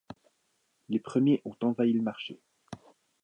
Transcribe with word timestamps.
Les 0.89 0.99
premiers 0.99 1.43
ont 1.45 1.55
envahi 1.61 1.93
le 1.93 2.01
marché. 2.01 2.41